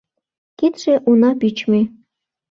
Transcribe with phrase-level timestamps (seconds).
[0.57, 1.81] —Кидше уна пӱчмӧ...